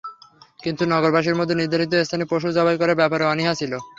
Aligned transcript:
কিন্তু 0.59 0.83
নগরবাসীর 0.93 1.39
মধ্যে 1.39 1.55
নির্ধারিত 1.55 1.93
স্থানে 2.01 2.25
পশু 2.31 2.47
জবাই 2.57 2.79
করার 2.79 2.99
ব্যাপারে 3.01 3.23
অনীহা 3.27 3.53
ছিল। 3.59 3.73